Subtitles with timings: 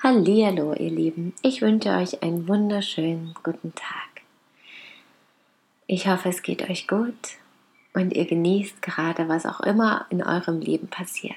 [0.00, 1.34] Hallihallo, ihr Lieben.
[1.42, 4.22] Ich wünsche euch einen wunderschönen guten Tag.
[5.88, 7.16] Ich hoffe, es geht euch gut
[7.94, 11.34] und ihr genießt gerade, was auch immer in eurem Leben passiert.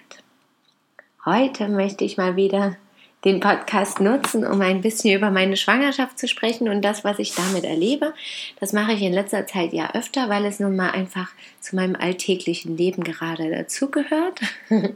[1.26, 2.78] Heute möchte ich mal wieder
[3.24, 7.36] den Podcast nutzen, um ein bisschen über meine Schwangerschaft zu sprechen und das, was ich
[7.36, 8.14] damit erlebe.
[8.60, 11.96] Das mache ich in letzter Zeit ja öfter, weil es nun mal einfach zu meinem
[11.96, 14.40] alltäglichen Leben gerade dazugehört.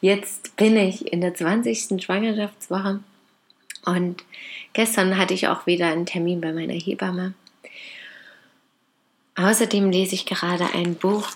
[0.00, 2.02] Jetzt bin ich in der 20.
[2.02, 3.00] Schwangerschaftswoche
[3.84, 4.24] und
[4.72, 7.34] gestern hatte ich auch wieder einen Termin bei meiner Hebamme.
[9.36, 11.28] Außerdem lese ich gerade ein Buch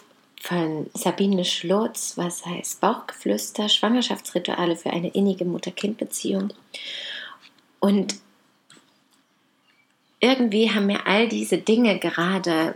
[0.44, 6.52] von Sabine Schlotz, was heißt Bauchgeflüster, Schwangerschaftsrituale für eine innige Mutter-Kind-Beziehung.
[7.80, 8.16] Und
[10.20, 12.74] irgendwie haben mir all diese Dinge gerade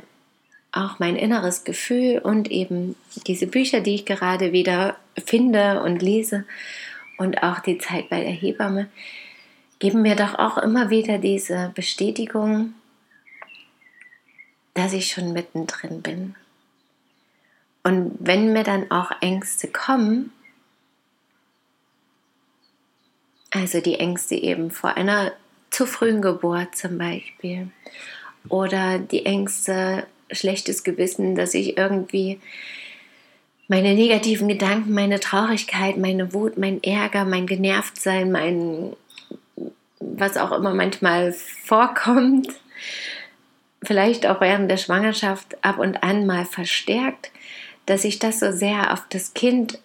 [0.72, 2.96] auch mein inneres Gefühl und eben
[3.26, 6.46] diese Bücher, die ich gerade wieder finde und lese
[7.18, 8.88] und auch die Zeit bei der Hebamme,
[9.78, 12.72] geben mir doch auch immer wieder diese Bestätigung,
[14.72, 16.34] dass ich schon mittendrin bin
[17.88, 20.30] und wenn mir dann auch Ängste kommen,
[23.50, 25.32] also die Ängste eben vor einer
[25.70, 27.70] zu frühen Geburt zum Beispiel,
[28.50, 32.40] oder die Ängste, schlechtes Gewissen, dass ich irgendwie
[33.68, 38.96] meine negativen Gedanken, meine Traurigkeit, meine Wut, mein Ärger, mein Genervtsein, mein
[40.00, 42.48] was auch immer manchmal vorkommt,
[43.82, 47.30] vielleicht auch während der Schwangerschaft ab und an mal verstärkt,
[47.88, 49.78] dass sich das so sehr auf das Kind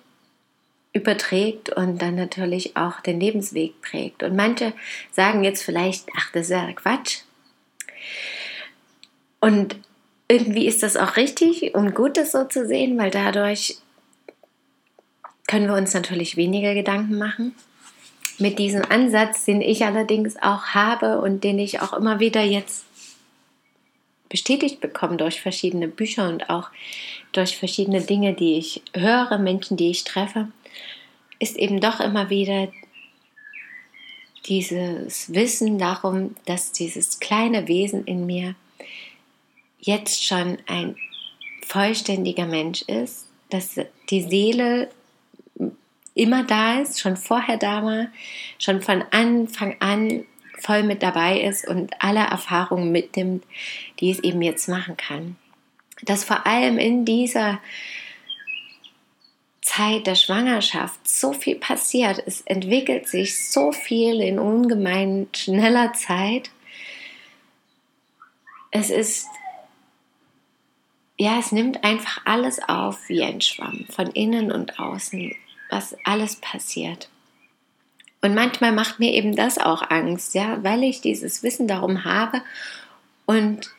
[0.92, 4.24] überträgt und dann natürlich auch den Lebensweg prägt.
[4.24, 4.74] Und manche
[5.12, 7.20] sagen jetzt vielleicht, ach, das ist ja Quatsch.
[9.40, 9.78] Und
[10.28, 13.78] irgendwie ist das auch richtig und gut, das so zu sehen, weil dadurch
[15.48, 17.56] können wir uns natürlich weniger Gedanken machen.
[18.38, 22.86] Mit diesem Ansatz, den ich allerdings auch habe und den ich auch immer wieder jetzt
[24.34, 26.72] bestätigt bekomme durch verschiedene Bücher und auch
[27.34, 30.48] durch verschiedene Dinge, die ich höre, Menschen, die ich treffe,
[31.38, 32.70] ist eben doch immer wieder
[34.48, 38.56] dieses Wissen darum, dass dieses kleine Wesen in mir
[39.80, 40.96] jetzt schon ein
[41.68, 43.80] vollständiger Mensch ist, dass
[44.10, 44.90] die Seele
[46.16, 48.08] immer da ist, schon vorher da war,
[48.58, 50.26] schon von Anfang an
[50.60, 53.44] voll mit dabei ist und alle Erfahrungen mitnimmt,
[54.00, 55.36] die es eben jetzt machen kann
[56.06, 57.60] dass vor allem in dieser
[59.62, 62.22] Zeit der Schwangerschaft so viel passiert.
[62.26, 66.52] Es entwickelt sich so viel in ungemein schneller Zeit.
[68.72, 69.28] Es ist,
[71.18, 75.34] ja, es nimmt einfach alles auf wie ein Schwamm, von innen und außen,
[75.70, 77.10] was alles passiert.
[78.24, 82.42] Und manchmal macht mir eben das auch Angst, ja, weil ich dieses Wissen darum habe
[83.26, 83.70] und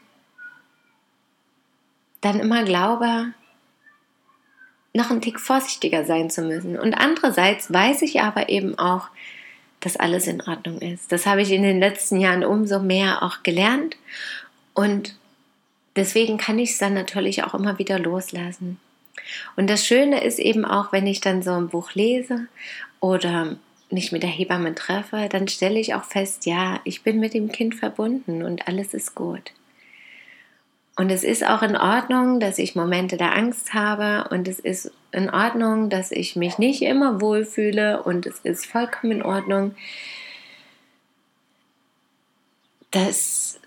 [2.21, 3.33] dann immer glaube,
[4.93, 6.79] noch ein Tick vorsichtiger sein zu müssen.
[6.79, 9.09] Und andererseits weiß ich aber eben auch,
[9.81, 11.11] dass alles in Ordnung ist.
[11.11, 13.97] Das habe ich in den letzten Jahren umso mehr auch gelernt.
[14.75, 15.17] Und
[15.97, 18.79] deswegen kann ich es dann natürlich auch immer wieder loslassen.
[19.57, 22.47] Und das Schöne ist eben auch, wenn ich dann so ein Buch lese
[23.01, 23.57] oder
[23.95, 27.51] mich mit der Hebamme treffe, dann stelle ich auch fest, ja, ich bin mit dem
[27.51, 29.53] Kind verbunden und alles ist gut.
[30.97, 34.93] Und es ist auch in Ordnung, dass ich Momente der Angst habe und es ist
[35.11, 39.75] in Ordnung, dass ich mich nicht immer wohlfühle und es ist vollkommen in Ordnung,
[42.91, 43.59] dass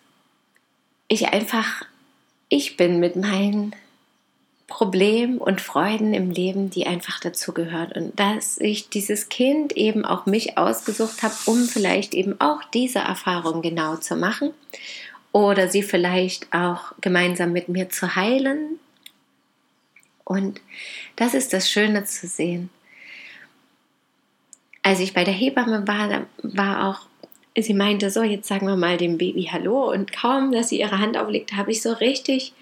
[1.10, 1.86] ich einfach
[2.50, 3.76] ich bin mit meinen
[4.68, 10.26] Problemen und Freuden im Leben, die einfach dazugehört und dass ich dieses Kind eben auch
[10.26, 14.54] mich ausgesucht habe, um vielleicht eben auch diese Erfahrung genau zu machen
[15.32, 18.80] oder sie vielleicht auch gemeinsam mit mir zu heilen.
[20.26, 20.60] Und
[21.16, 22.70] das ist das Schöne zu sehen.
[24.84, 27.08] Als ich bei der Hebamme war, war auch,
[27.58, 31.00] sie meinte so, jetzt sagen wir mal dem Baby Hallo und kaum, dass sie ihre
[31.00, 32.54] Hand auflegt, habe ich so richtig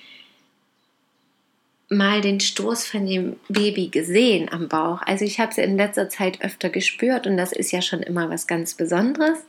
[1.89, 5.01] mal den Stoß von dem Baby gesehen am Bauch.
[5.05, 8.29] Also ich habe es in letzter Zeit öfter gespürt und das ist ja schon immer
[8.29, 9.39] was ganz Besonderes.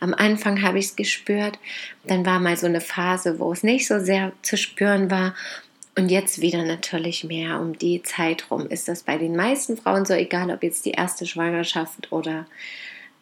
[0.00, 1.58] Am Anfang habe ich es gespürt,
[2.04, 5.34] dann war mal so eine Phase, wo es nicht so sehr zu spüren war
[5.96, 7.60] und jetzt wieder natürlich mehr.
[7.60, 10.92] Um die Zeit rum ist das bei den meisten Frauen so, egal ob jetzt die
[10.92, 12.46] erste Schwangerschaft oder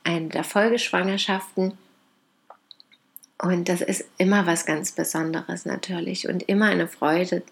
[0.04, 1.74] eine der Folgeschwangerschaften.
[3.40, 7.42] Und das ist immer was ganz Besonderes natürlich und immer eine Freude,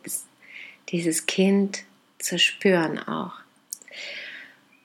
[0.88, 1.84] dieses Kind
[2.18, 3.34] zu spüren auch.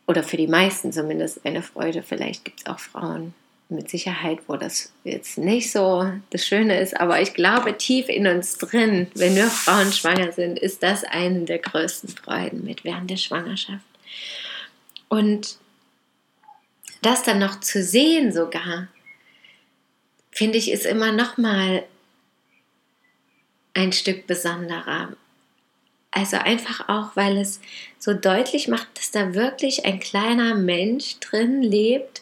[0.08, 2.04] Oder für die meisten zumindest eine Freude.
[2.04, 3.34] Vielleicht gibt es auch Frauen
[3.70, 7.00] mit Sicherheit, wo das jetzt nicht so das Schöne ist.
[7.00, 11.46] Aber ich glaube, tief in uns drin, wenn wir Frauen schwanger sind, ist das eine
[11.46, 13.86] der größten Freuden mit während der Schwangerschaft.
[15.08, 15.58] Und
[17.02, 18.88] das dann noch zu sehen sogar,
[20.32, 21.84] finde ich, ist immer noch mal
[23.74, 25.14] ein Stück besonderer.
[26.12, 27.62] Also einfach auch, weil es
[27.98, 32.22] so deutlich macht, dass da wirklich ein kleiner Mensch drin lebt.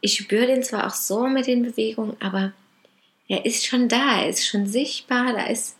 [0.00, 2.52] Ich spüre den zwar auch so mit den Bewegungen, aber
[3.26, 5.76] er ist schon da, er ist schon sichtbar, da ist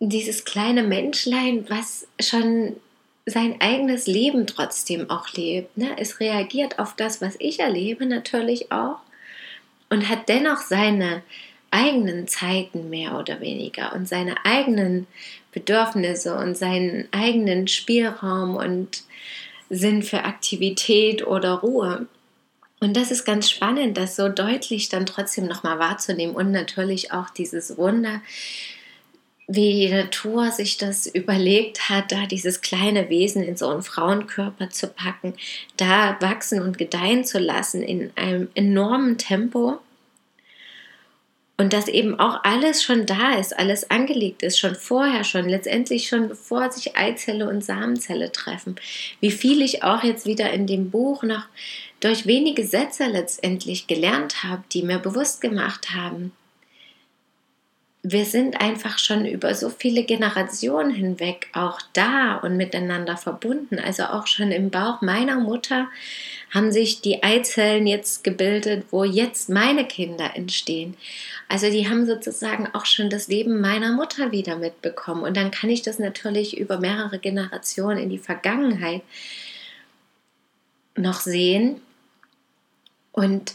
[0.00, 2.76] dieses kleine Menschlein, was schon
[3.26, 5.76] sein eigenes Leben trotzdem auch lebt.
[5.76, 5.94] Ne?
[5.98, 9.00] Es reagiert auf das, was ich erlebe, natürlich auch
[9.90, 11.22] und hat dennoch seine
[11.70, 15.06] eigenen Zeiten mehr oder weniger und seine eigenen
[15.52, 19.02] Bedürfnisse und seinen eigenen Spielraum und
[19.68, 22.06] Sinn für Aktivität oder Ruhe.
[22.80, 27.28] Und das ist ganz spannend, das so deutlich dann trotzdem nochmal wahrzunehmen und natürlich auch
[27.30, 28.22] dieses Wunder,
[29.46, 34.70] wie die Natur sich das überlegt hat, da dieses kleine Wesen in so einen Frauenkörper
[34.70, 35.34] zu packen,
[35.76, 39.80] da wachsen und gedeihen zu lassen in einem enormen Tempo
[41.60, 46.08] und dass eben auch alles schon da ist, alles angelegt ist, schon vorher, schon letztendlich
[46.08, 48.76] schon bevor sich Eizelle und Samenzelle treffen.
[49.20, 51.44] Wie viel ich auch jetzt wieder in dem Buch noch
[52.00, 56.32] durch wenige Sätze letztendlich gelernt habe, die mir bewusst gemacht haben.
[58.02, 63.78] Wir sind einfach schon über so viele Generationen hinweg auch da und miteinander verbunden.
[63.78, 65.88] Also auch schon im Bauch meiner Mutter
[66.50, 70.96] haben sich die Eizellen jetzt gebildet, wo jetzt meine Kinder entstehen.
[71.48, 75.22] Also die haben sozusagen auch schon das Leben meiner Mutter wieder mitbekommen.
[75.22, 79.02] Und dann kann ich das natürlich über mehrere Generationen in die Vergangenheit
[80.96, 81.80] noch sehen
[83.12, 83.54] und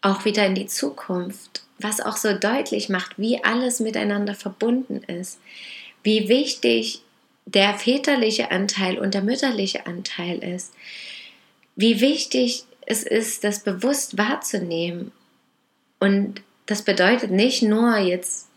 [0.00, 5.40] auch wieder in die Zukunft, was auch so deutlich macht, wie alles miteinander verbunden ist,
[6.02, 7.02] wie wichtig
[7.44, 10.72] der väterliche Anteil und der mütterliche Anteil ist,
[11.76, 15.12] wie wichtig es ist, das bewusst wahrzunehmen
[15.98, 18.48] und das bedeutet nicht nur jetzt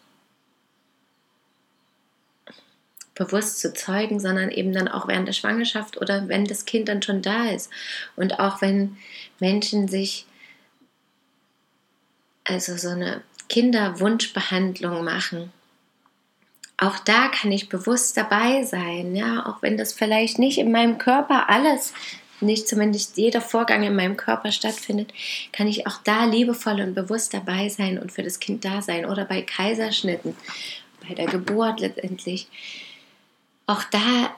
[3.13, 7.01] bewusst zu zeugen, sondern eben dann auch während der Schwangerschaft oder wenn das Kind dann
[7.01, 7.71] schon da ist.
[8.15, 8.97] Und auch wenn
[9.39, 10.25] Menschen sich
[12.43, 15.51] also so eine Kinderwunschbehandlung machen.
[16.77, 20.97] Auch da kann ich bewusst dabei sein, ja, auch wenn das vielleicht nicht in meinem
[20.97, 21.93] Körper alles
[22.45, 25.13] nicht zumindest jeder Vorgang in meinem Körper stattfindet,
[25.51, 29.05] kann ich auch da liebevoll und bewusst dabei sein und für das Kind da sein.
[29.05, 30.35] Oder bei Kaiserschnitten,
[31.07, 32.47] bei der Geburt letztendlich.
[33.67, 34.35] Auch da,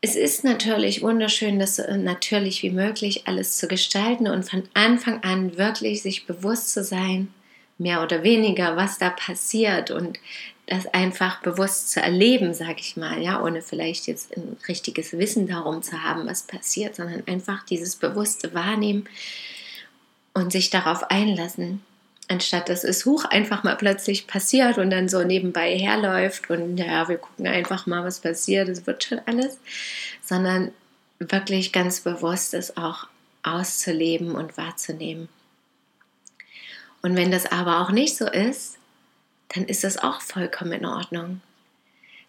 [0.00, 5.22] es ist natürlich wunderschön, das so natürlich wie möglich alles zu gestalten und von Anfang
[5.22, 7.28] an wirklich sich bewusst zu sein,
[7.78, 10.18] mehr oder weniger, was da passiert und
[10.70, 15.48] das einfach bewusst zu erleben, sage ich mal, ja, ohne vielleicht jetzt ein richtiges Wissen
[15.48, 19.08] darum zu haben, was passiert, sondern einfach dieses bewusste Wahrnehmen
[20.32, 21.82] und sich darauf einlassen,
[22.28, 27.08] anstatt dass es hoch einfach mal plötzlich passiert und dann so nebenbei herläuft und ja,
[27.08, 29.58] wir gucken einfach mal, was passiert, es wird schon alles,
[30.22, 30.70] sondern
[31.18, 33.08] wirklich ganz bewusst es auch
[33.42, 35.28] auszuleben und wahrzunehmen.
[37.02, 38.76] Und wenn das aber auch nicht so ist,
[39.54, 41.40] dann ist das auch vollkommen in Ordnung.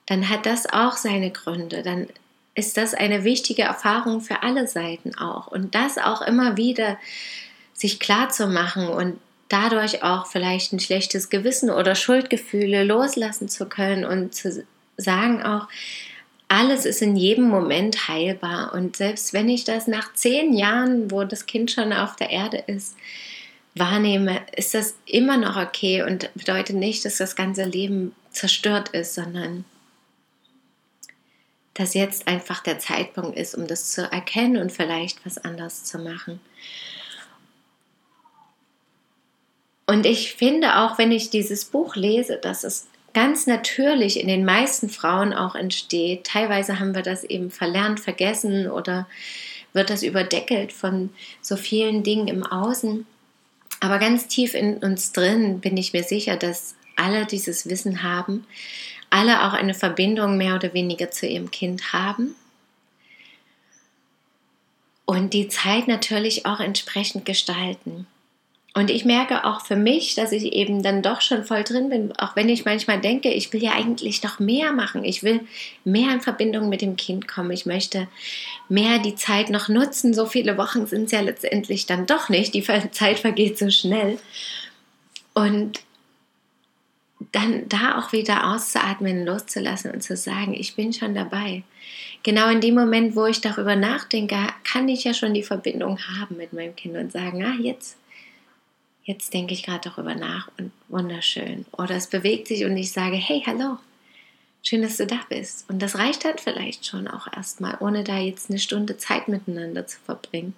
[0.05, 1.83] Dann hat das auch seine Gründe.
[1.83, 2.07] Dann
[2.55, 5.47] ist das eine wichtige Erfahrung für alle Seiten auch.
[5.47, 6.97] Und das auch immer wieder
[7.73, 13.67] sich klar zu machen und dadurch auch vielleicht ein schlechtes Gewissen oder Schuldgefühle loslassen zu
[13.67, 14.65] können und zu
[14.97, 15.67] sagen auch,
[16.47, 18.73] alles ist in jedem Moment heilbar.
[18.73, 22.63] Und selbst wenn ich das nach zehn Jahren, wo das Kind schon auf der Erde
[22.67, 22.97] ist,
[23.75, 29.15] wahrnehme, ist das immer noch okay und bedeutet nicht, dass das ganze Leben zerstört ist,
[29.15, 29.65] sondern
[31.73, 35.99] dass jetzt einfach der Zeitpunkt ist, um das zu erkennen und vielleicht was anders zu
[35.99, 36.41] machen.
[39.87, 44.45] Und ich finde auch, wenn ich dieses Buch lese, dass es ganz natürlich in den
[44.45, 46.25] meisten Frauen auch entsteht.
[46.25, 49.07] Teilweise haben wir das eben verlernt, vergessen oder
[49.73, 51.09] wird das überdeckelt von
[51.41, 53.05] so vielen Dingen im Außen.
[53.81, 58.45] Aber ganz tief in uns drin bin ich mir sicher, dass alle dieses Wissen haben,
[59.09, 62.35] alle auch eine Verbindung mehr oder weniger zu ihrem Kind haben
[65.05, 68.07] und die Zeit natürlich auch entsprechend gestalten.
[68.73, 72.13] Und ich merke auch für mich, dass ich eben dann doch schon voll drin bin,
[72.17, 75.03] auch wenn ich manchmal denke, ich will ja eigentlich noch mehr machen.
[75.03, 75.41] Ich will
[75.83, 77.51] mehr in Verbindung mit dem Kind kommen.
[77.51, 78.07] Ich möchte
[78.69, 80.13] mehr die Zeit noch nutzen.
[80.13, 82.53] So viele Wochen sind es ja letztendlich dann doch nicht.
[82.53, 84.17] Die Zeit vergeht so schnell.
[85.33, 85.81] Und
[87.33, 91.63] dann da auch wieder auszuatmen, loszulassen und zu sagen, ich bin schon dabei.
[92.23, 96.37] Genau in dem Moment, wo ich darüber nachdenke, kann ich ja schon die Verbindung haben
[96.37, 97.97] mit meinem Kind und sagen, ah, jetzt
[99.03, 101.65] jetzt denke ich gerade darüber nach und wunderschön.
[101.71, 103.77] Oder es bewegt sich und ich sage, hey, hallo,
[104.63, 105.69] schön, dass du da bist.
[105.69, 109.87] Und das reicht dann vielleicht schon auch erstmal, ohne da jetzt eine Stunde Zeit miteinander
[109.87, 110.53] zu verbringen.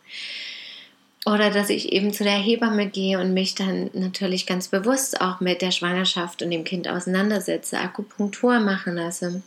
[1.26, 5.40] Oder dass ich eben zu der Hebamme gehe und mich dann natürlich ganz bewusst auch
[5.40, 9.42] mit der Schwangerschaft und dem Kind auseinandersetze, Akupunktur machen lasse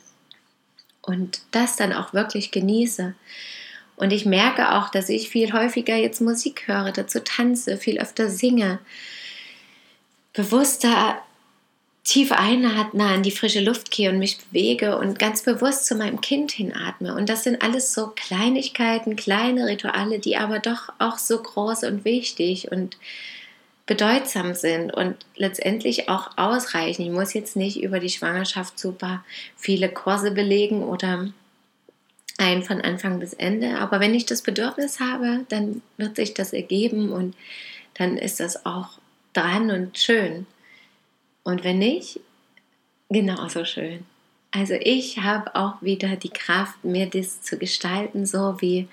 [1.02, 3.14] und das dann auch wirklich genieße.
[3.96, 8.28] Und ich merke auch, dass ich viel häufiger jetzt Musik höre, dazu tanze, viel öfter
[8.28, 8.78] singe,
[10.32, 11.22] bewusster
[12.04, 16.20] tief einatme, an die frische Luft gehe und mich bewege und ganz bewusst zu meinem
[16.20, 17.14] Kind hinatme.
[17.14, 22.04] Und das sind alles so Kleinigkeiten, kleine Rituale, die aber doch auch so groß und
[22.04, 22.96] wichtig und
[23.86, 27.02] bedeutsam sind und letztendlich auch ausreichen.
[27.02, 29.24] Ich muss jetzt nicht über die Schwangerschaft super
[29.56, 31.28] viele Kurse belegen oder
[32.38, 33.78] ein von Anfang bis Ende.
[33.78, 37.34] Aber wenn ich das Bedürfnis habe, dann wird sich das ergeben und
[37.94, 38.98] dann ist das auch
[39.32, 40.46] dran und schön.
[41.42, 42.20] Und wenn nicht,
[43.08, 44.04] genauso schön.
[44.50, 48.88] Also ich habe auch wieder die Kraft, mir das zu gestalten, so wie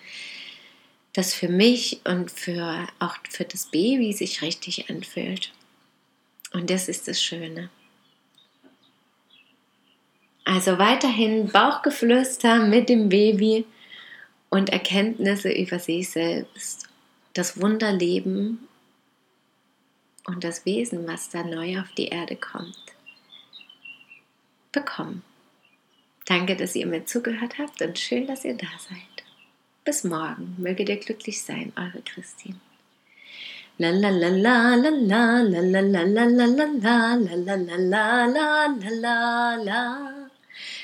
[1.13, 5.51] das für mich und für auch für das Baby sich richtig anfühlt.
[6.53, 7.69] Und das ist das Schöne.
[10.45, 13.65] Also weiterhin Bauchgeflüster mit dem Baby
[14.49, 16.89] und Erkenntnisse über sich selbst,
[17.33, 18.67] das Wunderleben
[20.25, 22.77] und das Wesen, was da neu auf die Erde kommt,
[24.71, 25.23] bekommen.
[26.25, 29.25] Danke, dass ihr mir zugehört habt und schön, dass ihr da seid.
[29.83, 30.55] Bis morgen.
[30.57, 32.59] Möge ihr glücklich sein, eure Christine.
[33.77, 38.25] La la la la la la la la la la la la la la la
[38.25, 38.67] la la
[39.01, 40.22] la la